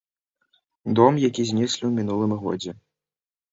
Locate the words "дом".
0.99-1.13